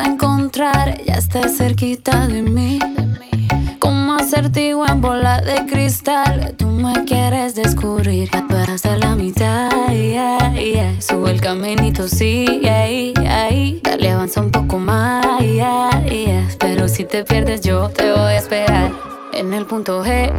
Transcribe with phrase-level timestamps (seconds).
[0.00, 2.78] a encontrar, ya estás cerquita de mí.
[3.78, 8.30] Como acertijo en bola de cristal, tú me quieres descubrir,
[8.68, 9.70] hasta la mitad.
[11.00, 13.80] Sube el caminito, sí, ahí, ahí.
[13.82, 15.24] Dale, avanza un poco más,
[16.58, 18.92] pero si te pierdes, yo te voy a esperar
[19.32, 20.30] en el punto G.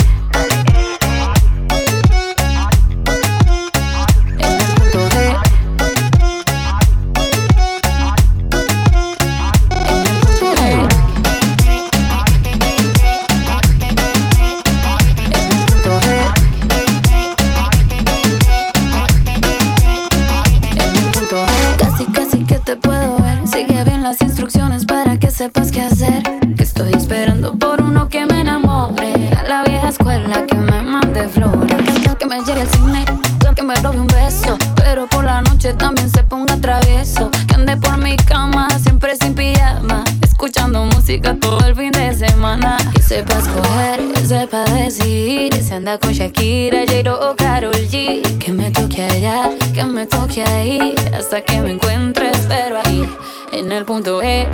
[46.02, 48.21] con Shakira, Jairo o Karol G.
[48.40, 50.96] Que me toque allá, que me toque ahí.
[51.13, 53.07] Hasta que me encuentre, pero ahí,
[53.54, 54.48] en el punto E.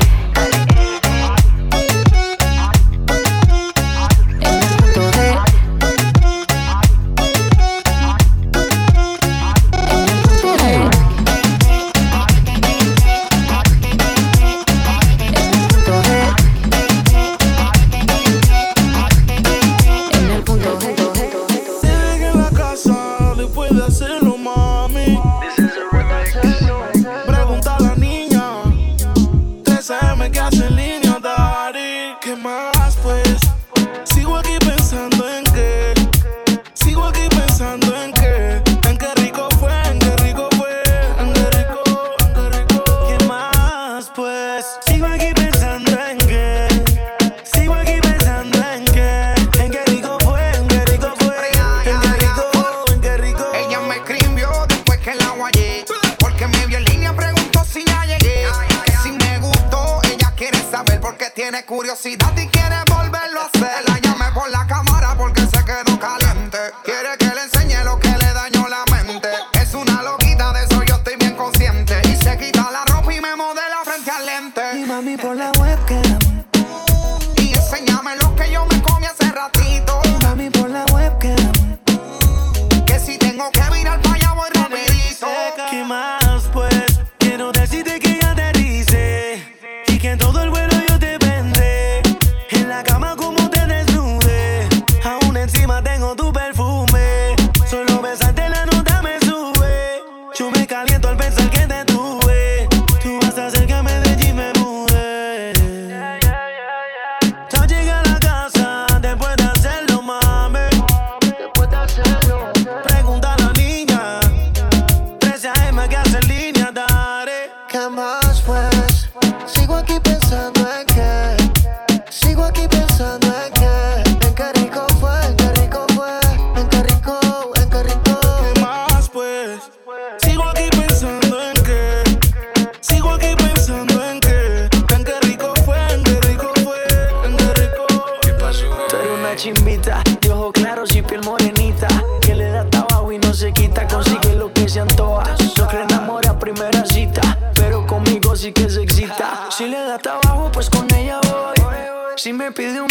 [152.57, 152.81] después de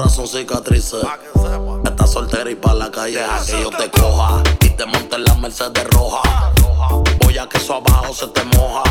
[0.00, 1.04] son cicatrices.
[1.84, 4.42] Estás soltera y pa' la calle a que yo te coja.
[4.60, 6.22] Y te monte en la Mercedes roja.
[7.20, 8.82] Voy a que eso abajo se te moja.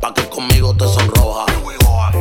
[0.00, 1.46] Pa' que conmigo te sonroja.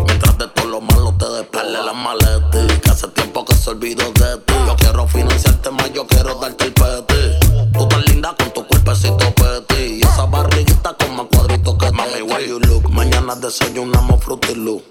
[0.05, 2.67] Mientras de todo lo malo te despele la maleta.
[2.81, 4.53] Que hace tiempo que se olvidó de ti.
[4.67, 7.73] Yo quiero financiarte más, yo quiero darte el peti.
[7.73, 9.99] Tú tan linda con tu cuerpecito peti.
[9.99, 12.87] Y esa barriguita con más cuadritos que Mami, where you look.
[12.91, 14.83] Mañana desayunamos frutilú.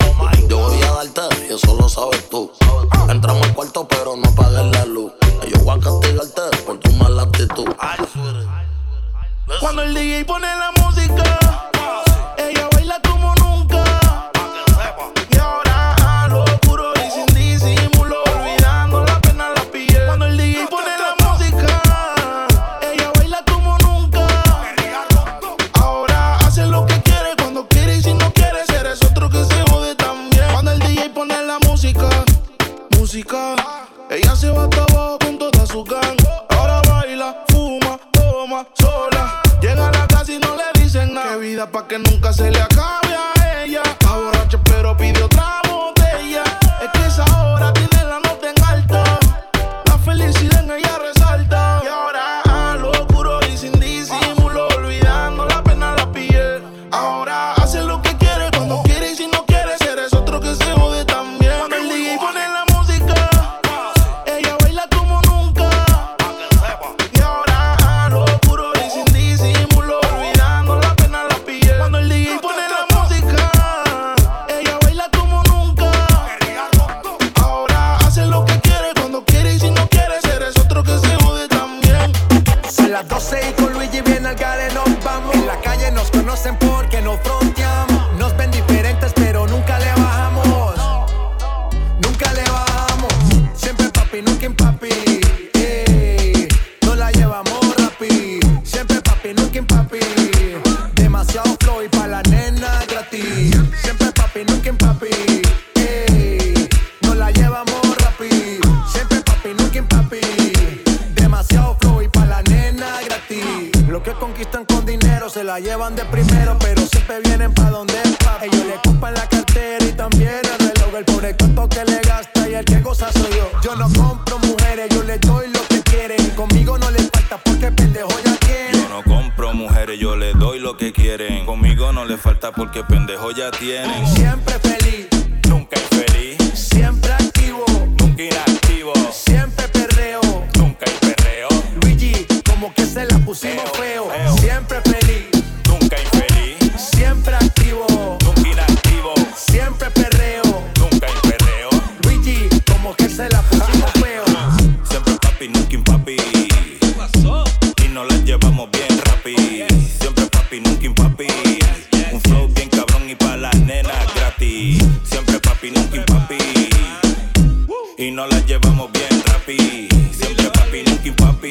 [168.13, 169.89] Y nos las llevamos bien rapi.
[170.13, 171.49] Siempre papi, nunca impapi.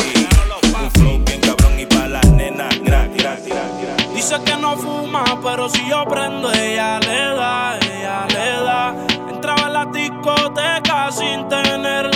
[0.83, 3.55] Un flow bien cabrón y pa' las nenas gratis.
[4.13, 8.95] Dice que no fuma, pero si yo prendo, ella le da, ella le da.
[9.27, 12.15] Entraba en la discoteca sin tener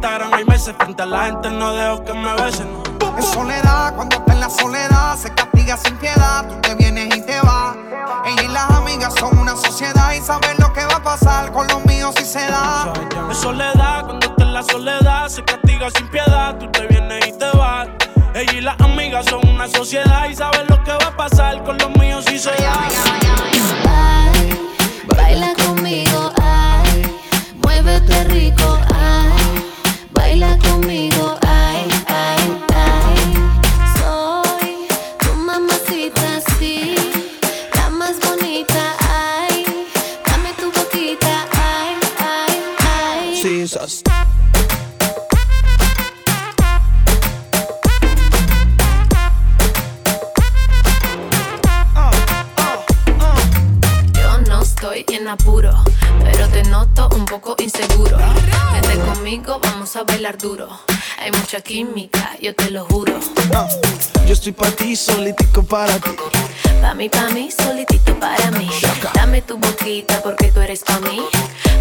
[0.00, 0.74] Instagram hay meses.
[0.78, 2.68] Frente a la gente no dejo que me besen.
[3.18, 6.48] Es soledad, cuando está en la soledad, se castiga sin piedad.
[6.48, 7.76] Tú te vienes y te vas.
[8.24, 11.66] Ella y las amigas son una sociedad y saben lo que va a pasar con
[11.68, 12.94] los míos si se da.
[13.30, 16.56] Es soledad, cuando estás en la soledad, se castiga sin piedad.
[16.56, 17.88] Tú te vienes y te vas.
[18.34, 20.69] Ella y las amigas son una sociedad y saben
[64.40, 66.10] estoy para ti, solitico para ti.
[66.80, 68.70] Pa' mí, pa' mí, solitito para mí.
[69.12, 71.20] Dame tu boquita porque tú eres pa' mí.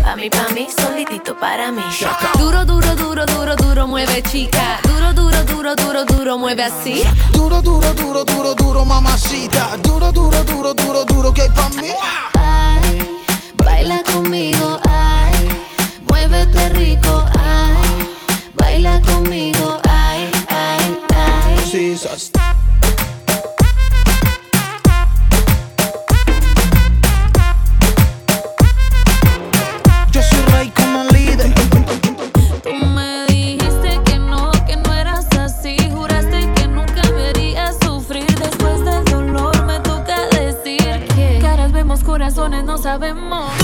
[0.04, 1.82] Pa' mí, pa' mí, solitito para mí.
[2.38, 4.82] Duro, duro, duro, duro, duro, mueve chica.
[4.84, 7.02] Duro, duro, duro, duro, duro, mueve así.
[7.32, 9.78] Duro, duro, duro, duro, duro, mamacita.
[9.82, 11.94] Duro, duro, duro, duro, duro, que hay pa' mí.
[13.56, 15.48] Baila conmigo, ay,
[16.10, 18.10] muévete rico, ay,
[18.56, 21.58] baila conmigo, ay, ay, ay.
[21.72, 22.32] Jesus.
[42.90, 43.59] Sabemos.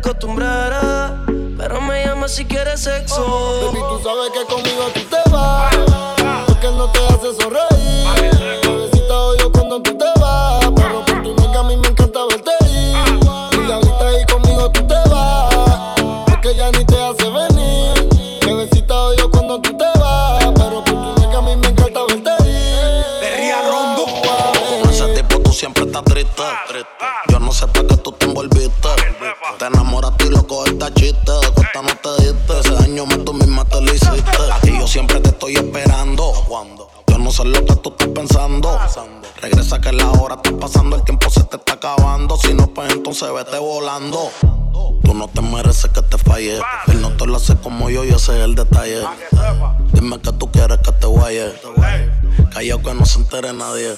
[0.00, 1.24] te.
[1.58, 3.21] Pero me llama si quieres sexo.
[48.28, 49.02] el detalle.
[49.92, 51.52] Dime que tú quieres que te guaye.
[52.52, 53.96] Callao que no se entere nadie.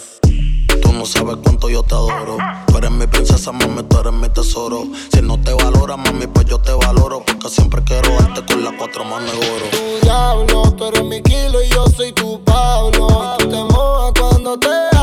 [0.80, 2.38] Tú no sabes cuánto yo te adoro.
[2.66, 4.84] Tú eres mi princesa, mami, tú eres mi tesoro.
[5.12, 7.22] Si no te valora, mami, pues yo te valoro.
[7.24, 9.66] Porque siempre quiero darte con las cuatro manos de oro.
[9.70, 13.36] Tu diablo, tú eres mi kilo y yo soy tu Pablo.
[13.38, 14.93] Tú te mojas cuando te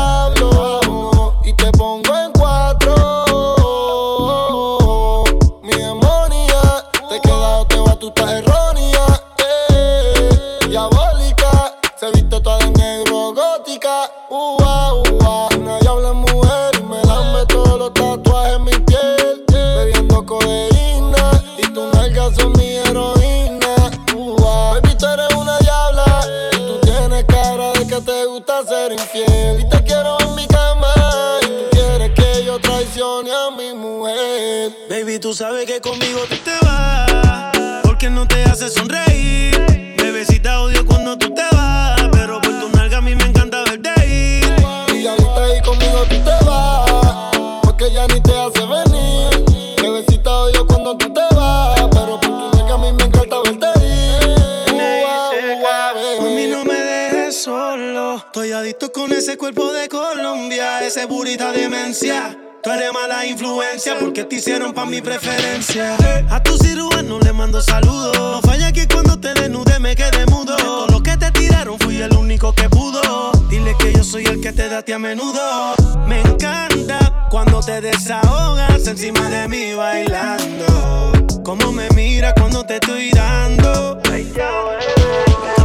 [63.98, 65.96] porque te hicieron pa' mi preferencia.
[66.30, 68.16] A tu cirujano le mando saludos.
[68.16, 70.56] No falla que cuando te desnude me quedé mudo.
[70.56, 73.32] De todos los que te tiraron fui el único que pudo.
[73.48, 75.74] Dile que yo soy el que te da a ti a menudo.
[76.06, 81.12] Me encanta cuando te desahogas encima de mí bailando.
[81.42, 83.98] Como me mira cuando te estoy dando.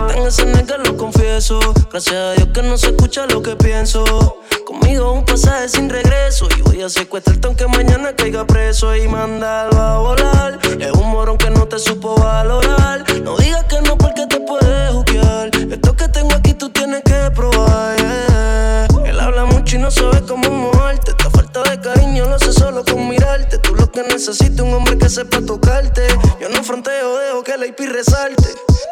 [0.07, 1.59] Tan escena que lo confieso.
[1.91, 4.36] Gracias a Dios que no se escucha lo que pienso.
[4.95, 6.47] Un pasaje sin regreso.
[6.57, 10.59] Y voy a secuestrarte aunque mañana caiga preso y mandarlo a volar.
[10.79, 13.03] Es un morón que no te supo valorar.
[13.21, 15.49] No digas que no porque te puedes juzgar.
[15.55, 17.97] Esto que tengo aquí tú tienes que probar.
[19.05, 21.11] Él habla mucho y no sabe cómo moverte.
[21.11, 23.57] Esta falta de cariño lo sé solo con mirarte.
[23.57, 26.07] Tú lo que necesitas un hombre que sepa tocarte.
[26.39, 28.49] Yo no fronteo, dejo que la IP resalte.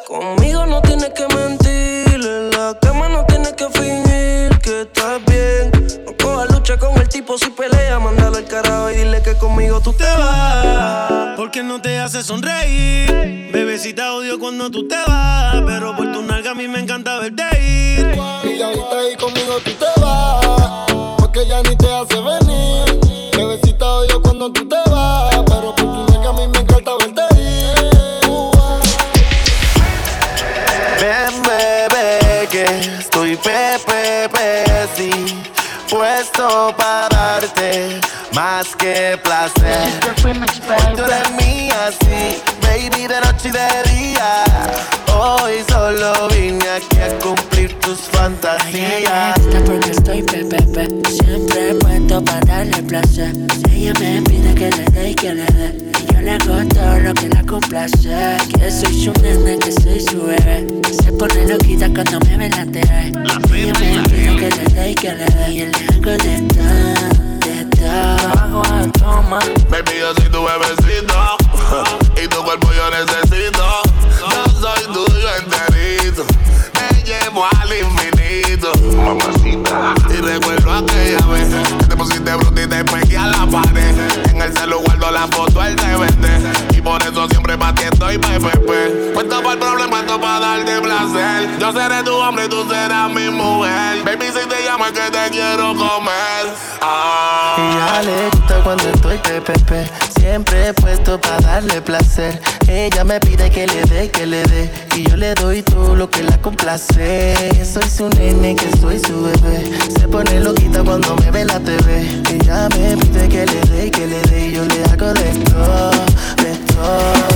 [0.08, 2.26] Conmigo no tienes que mentir.
[2.26, 5.72] En la cama no tienes que fingir que estás bien.
[6.06, 8.00] No cojas lucha con el tipo si pelea.
[8.00, 11.36] Mándalo al carajo y dile que conmigo tú te vas.
[11.38, 13.52] Porque no te hace sonreír.
[13.54, 15.62] Bebecita odio cuando tú te vas.
[15.68, 18.16] Pero por tu nalga a mí me encanta verte ir.
[18.44, 20.92] Y ahorita ahí conmigo tú te vas.
[21.20, 23.32] Porque ya ni te hace venir.
[23.38, 24.85] Bebecita odio cuando tú te vas.
[36.78, 38.00] Para darte
[38.34, 39.90] más que placer.
[40.96, 43.75] Tú eres mía, sí, baby, de noche y de
[48.46, 49.38] tus fantasías.
[49.38, 53.34] Esta porque estoy pepepe Siempre puesto para darle placer.
[53.72, 57.00] Ella me pide que le dé y que le dé Y yo le hago todo
[57.00, 58.38] lo que la complace.
[58.60, 60.68] Que soy su nena, que soy su bebé.
[60.92, 63.12] Se pone loquita cuando me ve la TV
[63.54, 66.42] Ella me pide que le dé y que le dé Y yo le hago de
[66.54, 67.06] todo,
[67.46, 68.82] de todo.
[68.82, 69.40] De toma.
[69.70, 71.38] Baby, yo soy tu bebecito.
[72.24, 73.82] Y tu cuerpo yo necesito.
[74.32, 76.26] Yo soy tuyo enterito,
[76.74, 78.15] te llevo al infinito.
[78.96, 79.94] Mamacita.
[80.10, 83.96] Y recuerdo aquella vez pusiste bruta y te pegué a la pared.
[84.30, 86.78] En el celu guardo la foto, te vende.
[86.78, 89.14] Y por eso siempre pa' ti estoy PPP.
[89.14, 91.58] Puesto para el problema, puesto para darte placer.
[91.60, 94.04] Yo seré tu hombre y tú serás mi mujer.
[94.04, 96.76] Baby, si te llamo es que te quiero comer.
[96.82, 97.56] Ah.
[97.58, 99.90] Ella le gusta cuando estoy pepepe
[100.20, 105.10] Siempre puesto para darle placer Ella me pide que le dé, que le dé Y
[105.10, 109.72] yo le doy todo lo que la complace Soy su nene, que soy su bebé
[109.98, 114.06] Se pone loquita cuando me ve la TV Ella me pide que le dé, que
[114.06, 115.92] le dé yo le hago de todo,
[116.38, 117.36] de todo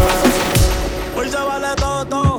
[1.17, 2.37] Hoy se vale todo.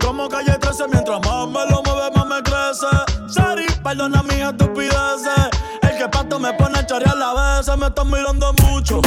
[0.00, 3.32] Como calle 13, mientras más me lo mueve, más me crece.
[3.32, 5.50] Sari, perdona mis estupideces.
[5.82, 7.78] El que pato me pone a chorear la vez.
[7.78, 9.00] Me estás mirando mucho.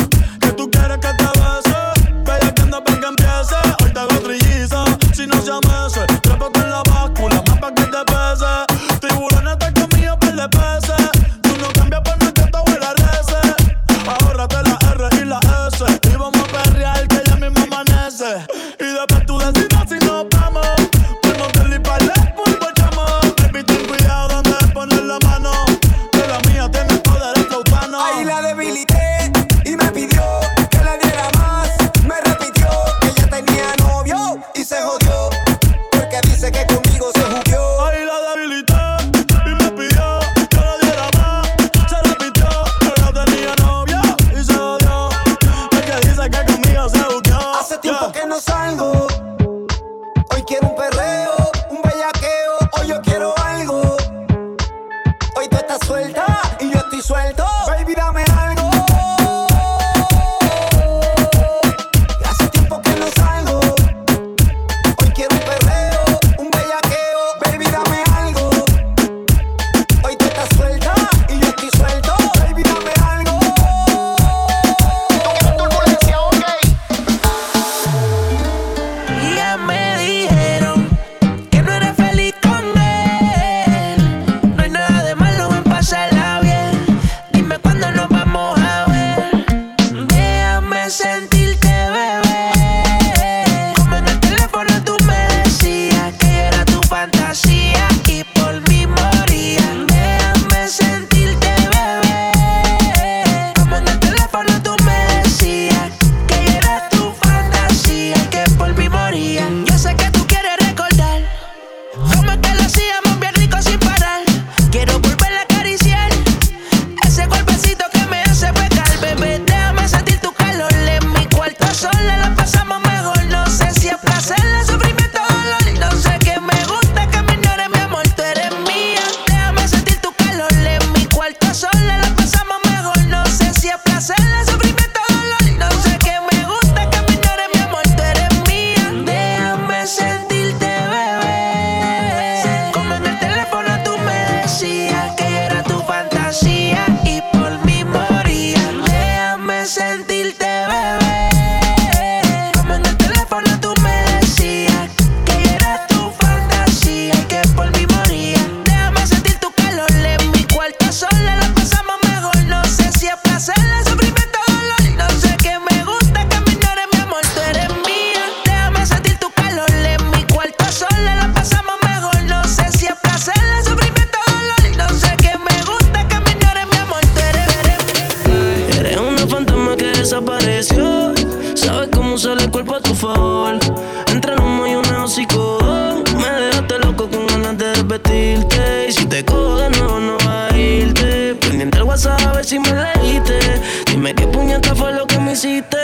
[188.93, 191.35] Si te de nuevo, no va a irte.
[191.35, 193.39] Pendiente el WhatsApp a ver si me leíste.
[193.87, 195.77] Dime qué puñeta fue lo que me hiciste.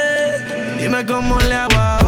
[0.80, 1.99] Dime cómo le hago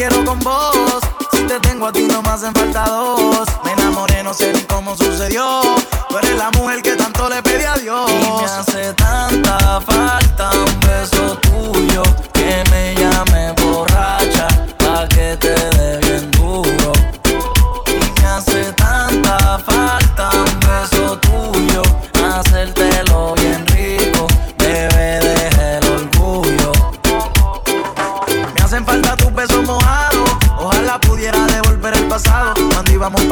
[0.00, 1.00] quiero con vos.
[1.32, 3.46] Si te tengo a ti, no me hacen falta dos.
[3.64, 5.60] Me enamoré, no sé ni cómo sucedió.
[6.08, 8.10] Tú eres la mujer que tanto le pedí a Dios.
[8.10, 12.02] Y me hace tanta falta un beso tuyo.
[12.32, 14.48] Que me llame borracha.
[14.78, 16.09] Pa' que te dé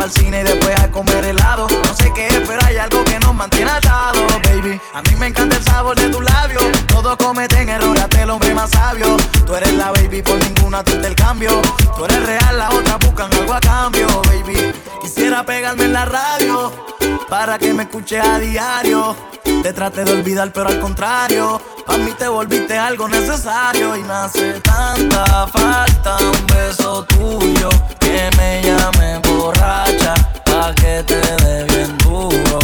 [0.08, 1.66] El cine y después a comer helado.
[1.84, 4.80] No sé qué pero hay algo que nos mantiene atados, baby.
[4.94, 6.62] A mí me encanta el sabor de tus labios.
[6.86, 9.18] Todos cometen errores, hasta el hombre más sabio.
[9.44, 11.60] Tú eres la baby, por ninguna tú el cambio.
[11.94, 14.72] Tú eres real, la otra buscan algo a cambio, baby.
[15.02, 16.87] Quisiera pegarme en la radio
[17.28, 19.16] para que me escuches a diario.
[19.62, 24.12] Te traté de olvidar, pero al contrario, para mí te volviste algo necesario y me
[24.12, 30.14] hace tanta falta un beso tuyo que me llame borracha
[30.44, 32.58] pa que te dé bien duro.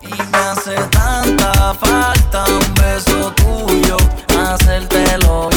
[0.00, 3.96] Y me hace tanta falta un beso tuyo,
[4.38, 5.55] hacértelo bien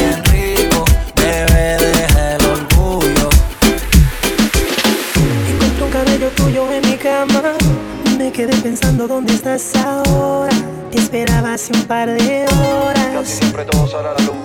[8.70, 10.56] pensando dónde estás ahora.
[10.92, 13.28] Te esperaba hace un par de horas.
[13.28, 14.36] siempre todo sale a la luz.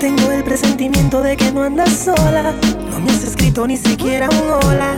[0.00, 2.52] Tengo el presentimiento de que no andas sola.
[2.90, 4.96] No me has escrito ni siquiera un hola.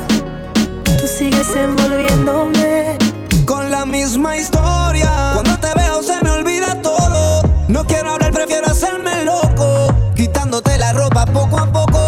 [0.99, 2.97] Tú sigues envolviéndome.
[3.45, 5.11] Con la misma historia.
[5.35, 7.43] Cuando te veo se me olvida todo.
[7.69, 9.95] No quiero hablar, prefiero hacerme loco.
[10.17, 12.08] Quitándote la ropa poco a poco.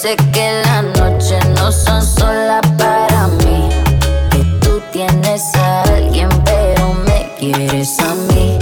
[0.00, 3.68] Sé que las noches no son solas para mí.
[4.30, 8.58] Que tú tienes a alguien, pero me quieres a mí.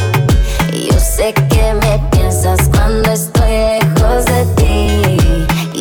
[0.73, 5.17] Y yo sé que me piensas cuando estoy lejos de ti.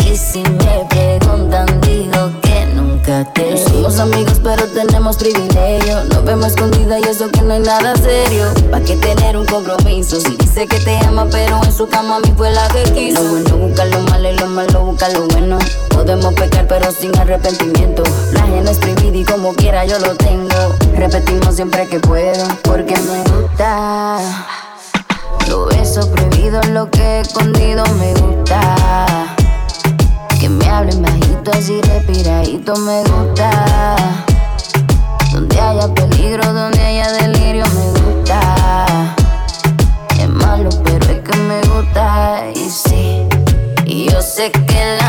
[0.03, 6.03] Y si me preguntan, digo que nunca te Somos amigos, pero tenemos privilegio.
[6.05, 8.47] Nos vemos escondida y eso que no hay nada serio.
[8.71, 10.19] ¿Pa' qué tener un compromiso?
[10.19, 13.23] Si dice que te ama, pero en su cama a mí fue la que quiso.
[13.23, 14.04] Lo bueno
[15.09, 15.57] lo bueno.
[15.89, 18.03] Podemos pecar, pero sin arrepentimiento.
[18.31, 20.75] La gente es prohibida y como quiera yo lo tengo.
[20.95, 24.19] Repetimos siempre que puedo, porque me gusta.
[25.47, 28.75] Lo beso prohibido, lo que he escondido me gusta.
[30.39, 33.95] Que me hablen bajito, así respiradito me gusta.
[35.31, 39.15] Donde haya peligro, donde haya delirio me gusta.
[40.19, 42.69] Es malo, pero es que me gusta y
[44.35, 45.04] sé que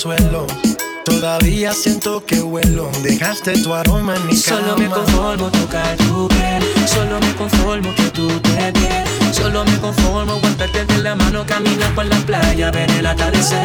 [0.00, 0.46] suelo.
[1.04, 2.90] Todavía siento que huelo.
[3.02, 4.60] Dejaste tu aroma en mi cama.
[4.62, 6.62] Solo me conformo tocar tu piel.
[6.86, 9.04] Solo me conformo que tú te bien.
[9.30, 13.62] Solo me conformo aguantarte de la mano, caminar por la playa, ver el atardecer.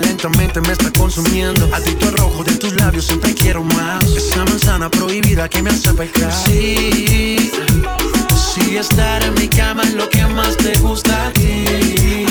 [0.00, 1.68] Lentamente me está consumiendo.
[1.72, 4.04] Adicto al rojo de tus labios, siempre quiero más.
[4.04, 6.32] Esa manzana prohibida que me hace pecar.
[6.32, 7.50] Sí,
[8.54, 12.26] sí, estar en mi cama es lo que más te gusta a ti.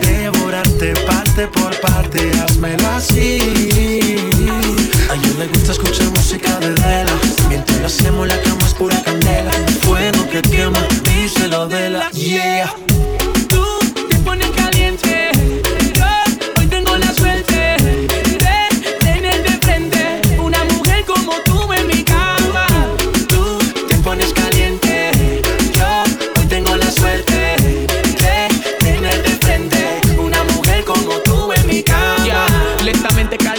[0.00, 3.38] Devorarte parte por parte, házmelo así.
[5.10, 7.12] A ella le gusta escuchar música de vela.
[7.48, 9.50] Mientras lo hacemos, la cama es pura candela.
[9.82, 12.74] Fuego que quema, díselo de la yeah.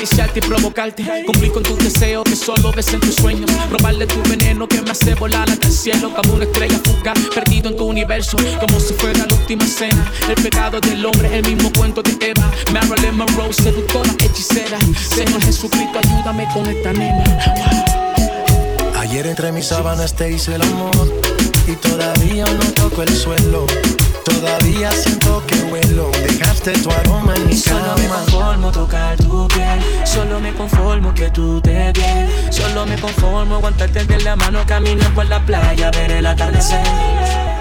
[0.06, 1.04] Acariciarte y provocarte.
[1.26, 3.50] Cumplir con tus deseos que solo ves en tus sueños.
[3.72, 6.14] Robarle tu veneno que me hace volar hasta el cielo.
[6.16, 8.38] Como una estrella fugaz, perdido en tu universo.
[8.60, 10.12] Como si fuera la última cena.
[10.30, 12.52] El pecado del hombre, el mismo cuento de Eva.
[12.72, 14.78] Marilyn Monroe, seductora, hechicera.
[15.10, 17.24] Señor Jesucristo, ayúdame con esta nena.
[19.00, 21.14] Ayer entre mis sábanas te hice el amor
[21.68, 23.66] y todavía no toco el suelo.
[24.26, 26.10] Todavía siento que vuelo.
[26.28, 28.16] Dejaste tu aroma en mi Solo me cama.
[28.26, 29.80] conformo tocar tu piel.
[30.04, 32.30] Solo me conformo que tú te bien.
[32.50, 37.55] Solo me conformo aguantarte de la mano, caminar por la playa, ver el atardecer.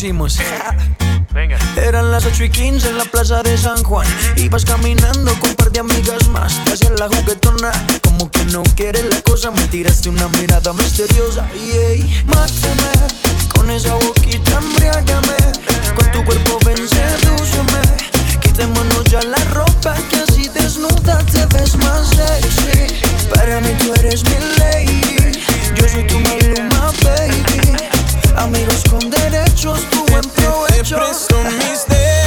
[0.00, 4.06] 18 y 15 en la plaza de San Juan.
[4.36, 6.54] Ibas caminando con un par de amigas más.
[6.64, 7.70] Te hacías la juguetona,
[8.02, 9.50] como que no quieres la cosa.
[9.50, 11.46] Me tiraste una mirada misteriosa.
[11.54, 12.92] Y mátame
[13.54, 15.36] con esa boquita, embriágame.
[15.94, 17.82] Con tu cuerpo ven, sedúceme.
[18.40, 22.86] Quitémonos ya la ropa, que así desnuda te ves más sexy.
[23.34, 25.38] Para mí tú eres mi lady.
[25.74, 27.79] Yo soy tu maluma, baby.
[28.40, 30.96] Amigos con derechos, tu buen provecho.
[30.96, 32.19] Te presto mis dedos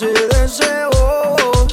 [0.00, 1.66] ese bobo.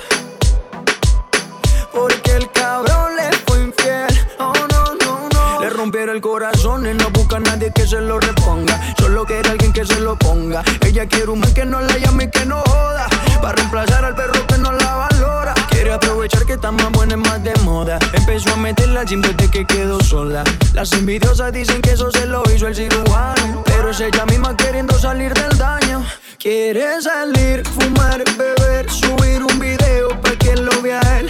[1.93, 4.07] Porque el cabrón le fue infiel.
[4.39, 5.61] Oh, no, no, no.
[5.61, 8.77] Le rompieron el corazón y no busca a nadie que se lo reponga.
[8.97, 10.63] Solo quiere alguien que se lo ponga.
[10.85, 13.07] Ella quiere un man que no la llame y que no joda.
[13.41, 14.48] Para reemplazar al perro
[15.91, 17.97] Aprovechar que está más buena y más de moda.
[18.13, 20.43] Empezó a meterla al gym desde que quedó sola.
[20.73, 23.63] Las envidiosas dicen que eso se lo hizo el cirujano.
[23.65, 26.05] Pero es ella misma queriendo salir del daño.
[26.37, 31.29] Quiere salir, fumar, beber, subir un video pa' que lo vea él,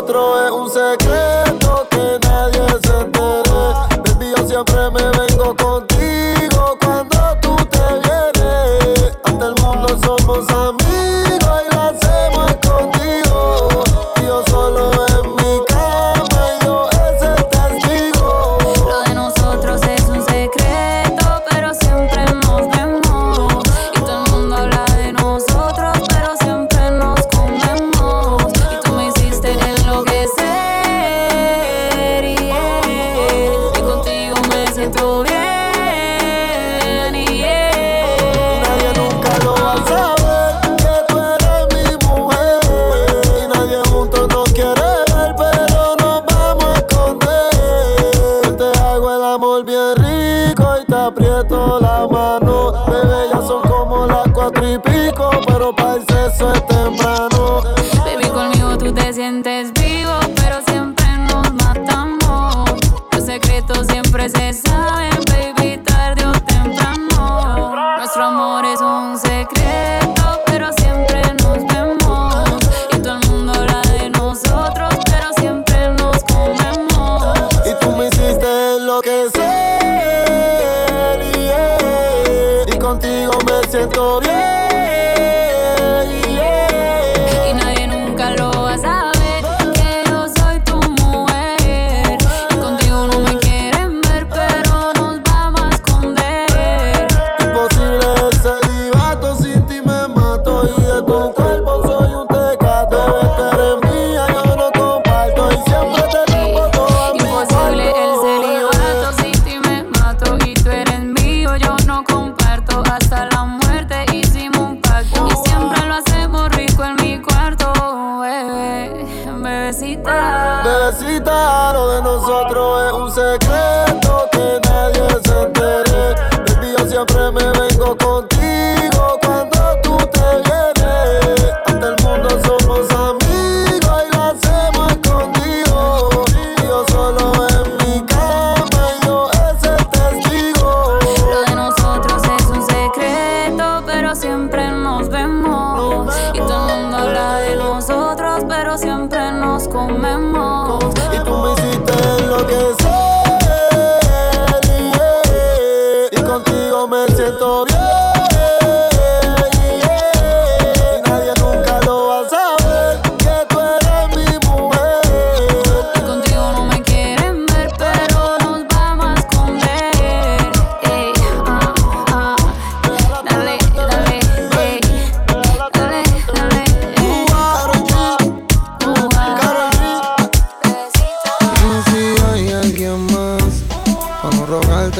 [0.00, 0.99] Nosotros es un secreto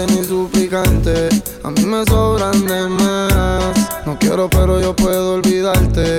[0.06, 1.28] ni suplicante.
[1.62, 4.06] A mí me sobran de más.
[4.06, 6.18] No quiero, pero yo puedo olvidarte.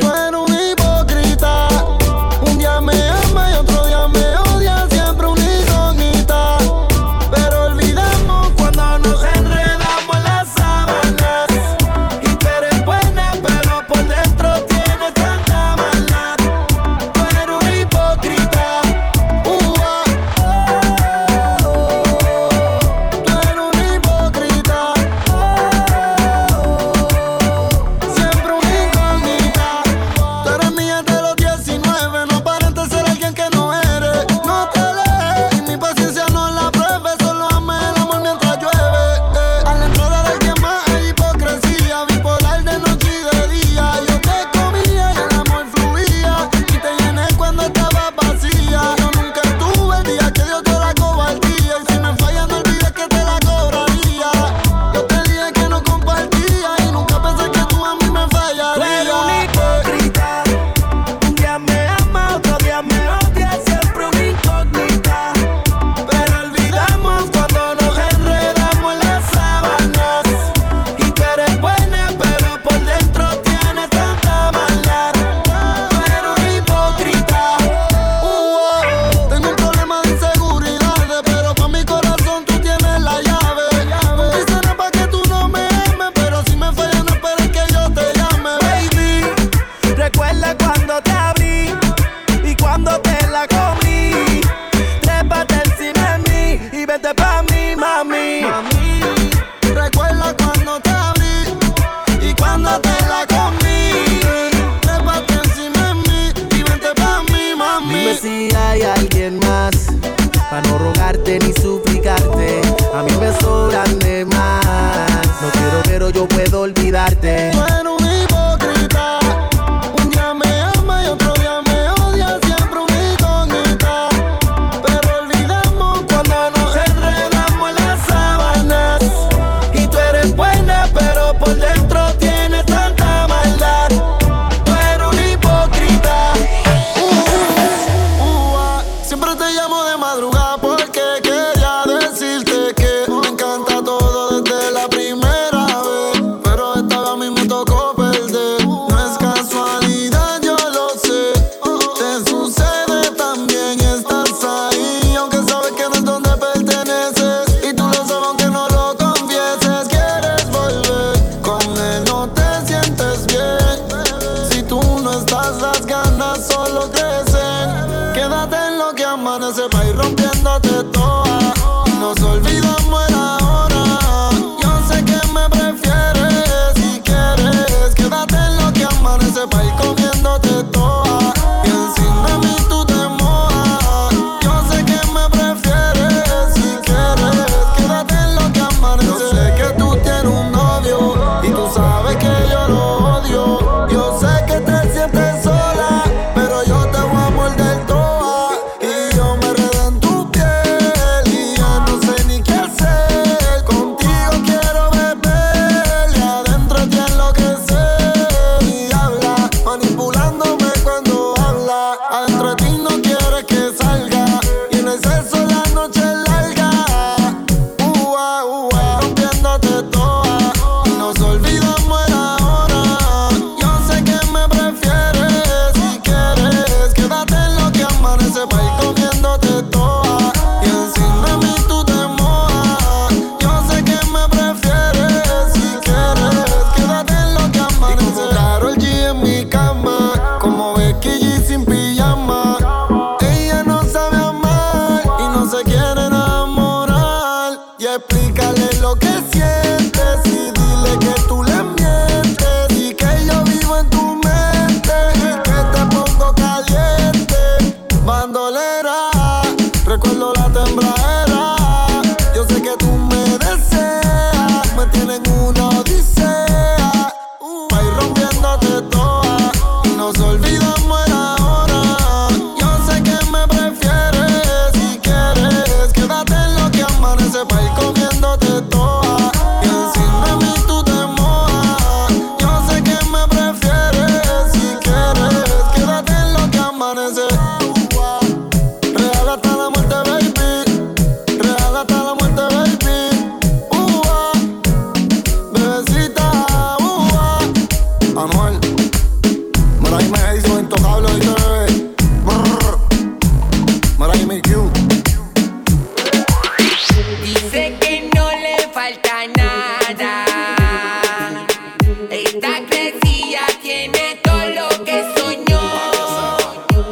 [312.67, 315.61] Crecida tiene todo lo que soñó.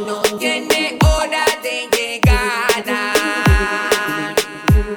[0.06, 3.12] No tiene hora de llegada.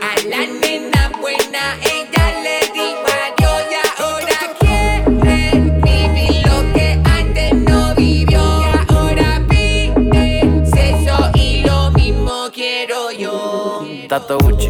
[0.01, 7.93] A la nena buena ella le adiós y ahora quiere vivir lo que antes no
[7.95, 8.41] vivió.
[8.61, 13.86] Y ahora pide sexo y lo mismo quiero yo.
[14.07, 14.69] Tato Gucci.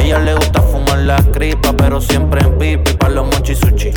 [0.00, 3.90] Ella le gusta fumar la cripa, pero siempre en pipi pa' los mochi sushi.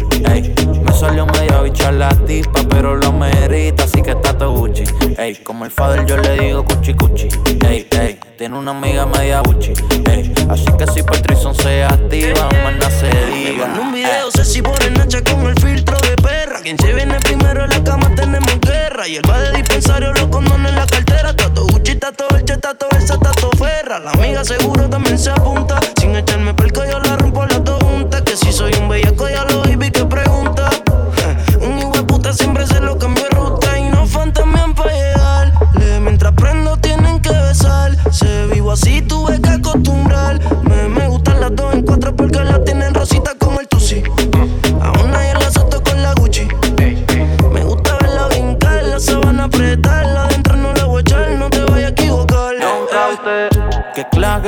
[1.70, 4.84] Me salió media bicha la tipa, pero lo merita, así que Tato Gucci,
[5.18, 5.36] ey.
[5.36, 7.28] Como el father yo le digo cuchi cuchi,
[7.68, 8.20] ey, ey.
[8.38, 9.74] Tiene una amiga media Gucci,
[10.10, 10.34] ey.
[10.50, 12.50] Así que si Patrison se activa,
[12.80, 13.68] no se diga.
[13.68, 16.60] mandó un video, sé si pone Nacha con el filtro de perra.
[16.62, 19.08] Quien se viene primero en la cama tenemos guerra.
[19.08, 21.36] Y el va de dispensario los condones en la cartera.
[21.36, 24.00] Tato Gucci, tato Elche, tato Versa, tato Ferra.
[24.00, 25.80] La amiga seguro también se apunta.
[26.00, 28.22] Sin echarme perco yo la rompo las dos juntas.
[28.24, 29.69] Que si soy un bellaco ya lo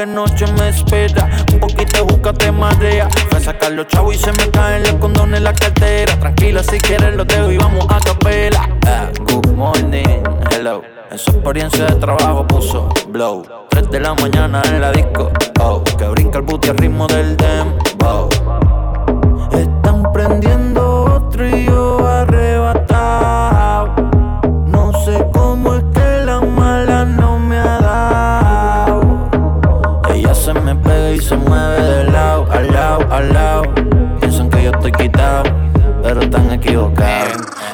[0.05, 1.29] Noche me espera.
[1.53, 3.07] Un poquito de juca te marea.
[3.29, 6.19] Fue a sacar los chavos y se me caen los condones en la cartera.
[6.19, 8.69] Tranquila, si quieres los dejo y vamos a capela.
[8.87, 10.81] Ah, good morning, hello.
[11.11, 13.43] En su experiencia de trabajo puso blow.
[13.69, 15.31] 3 de la mañana en la disco.
[15.59, 18.29] Oh, que brinca el booty al ritmo del dembow.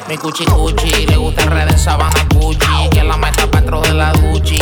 [0.08, 4.58] Mi cuchi cuchi, le gusta en sabana Gucci Que la meta dentro de la Gucci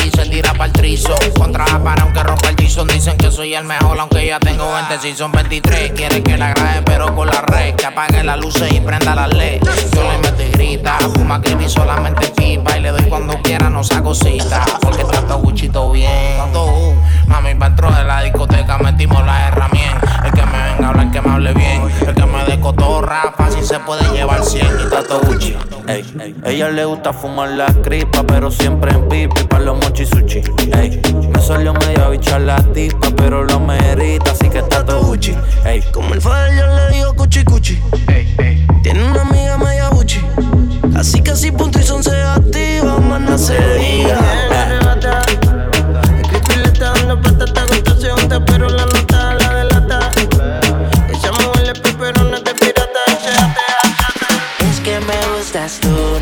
[0.56, 1.14] Pa'l trizo.
[1.36, 2.88] Contra para aunque rompa el tizón.
[2.88, 6.50] Dicen que soy el mejor aunque ya tengo 20 Si son 23 Quieren que la
[6.50, 7.74] grabe pero con la red.
[7.74, 9.60] Que apague las luces y prenda la led
[9.94, 12.76] Yo le meto y grita Fuma creepy solamente pipa.
[12.78, 14.64] Y le doy cuando quiera no saco cita.
[14.80, 16.40] Porque tanto Gucci todo bien.
[16.54, 16.94] Uh,
[17.26, 20.24] Mami dentro de la discoteca Metimos la herramientas.
[20.24, 21.82] El que me venga a hablar que me hable bien.
[22.06, 25.56] El que me dé cotorra Fácil se puede llevar 100 Y tanto Gucci
[25.88, 26.34] Ey.
[26.44, 30.42] Ella le gusta fumar la cripa, pero siempre en pipi para los mochisuchi.
[30.72, 31.00] Ey.
[31.32, 35.36] Me salió media bicha la tipa, pero lo merita, así que está todo Gucci.
[35.64, 35.82] Ey.
[35.92, 37.80] Como el fallo yo le digo cuchi cuchi.
[38.82, 40.20] Tiene una amiga media buchi.
[40.96, 44.18] Así que si punto y son se activa, más no se diga.
[46.32, 50.10] Escribir le está dando patata contestación, te espero la nota, la delata.
[51.08, 53.00] Echamos el pero no es de pirata,
[54.70, 56.15] Es que me gustas tú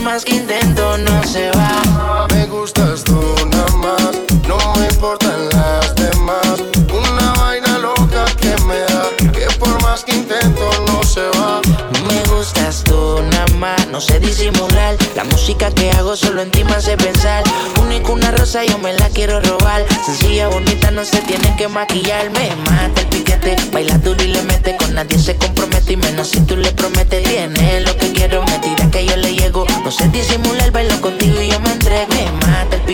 [0.00, 2.26] por más que intento no se va.
[2.32, 3.20] Me gustas tú
[3.50, 4.10] nada más,
[4.48, 6.62] no me importan las demás.
[6.90, 11.60] Una vaina loca que me da, que por más que intento no se va.
[12.08, 14.96] Me gustas tú nada más, no sé disimular.
[15.16, 17.44] La música que hago solo en ti me hace pensar.
[17.82, 19.84] Único una rosa, yo me la quiero robar.
[20.06, 22.30] Sencilla, bonita, no se tiene que maquillar.
[22.30, 24.78] Me mata el piquete, baila duro y le mete.
[24.78, 27.09] Con nadie se compromete y menos si tú le prometes.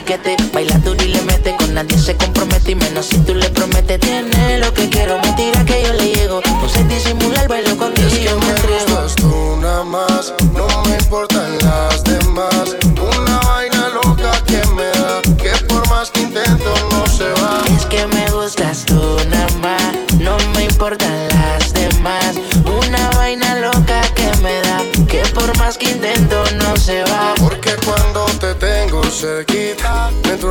[0.06, 1.54] Piquete, baila duro y le mete.
[1.56, 3.98] Con nadie se compromete y menos si tú le prometes.
[4.00, 4.88] Tiene lo que